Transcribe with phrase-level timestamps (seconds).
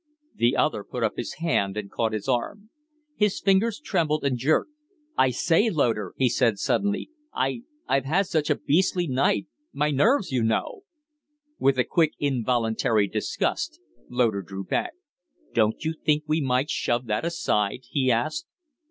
[0.33, 2.71] The other put up his hand and caught his arm.
[3.15, 4.71] His fingers trembled and jerked.
[5.15, 10.31] "I say, Loder," he said, suddenly, "I I've had such a beastly night my nerves,
[10.31, 10.81] you know"
[11.59, 13.79] With a quick, involuntary disgust
[14.09, 14.93] Loder drew back.
[15.53, 18.47] "Don't you think we might shove that aside?" he asked.